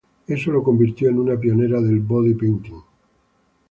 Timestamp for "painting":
2.33-2.81